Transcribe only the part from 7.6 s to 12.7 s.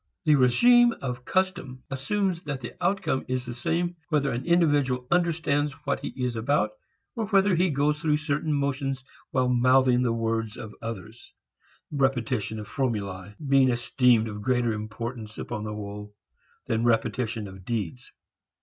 goes through certain motions while mouthing the words of others repetition of